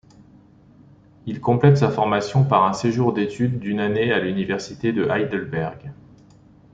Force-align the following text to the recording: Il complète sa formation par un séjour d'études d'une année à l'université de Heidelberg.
Il 1.27 1.41
complète 1.41 1.77
sa 1.77 1.91
formation 1.91 2.43
par 2.43 2.63
un 2.63 2.73
séjour 2.73 3.13
d'études 3.13 3.59
d'une 3.59 3.79
année 3.79 4.11
à 4.11 4.17
l'université 4.17 4.93
de 4.93 5.03
Heidelberg. 5.07 5.93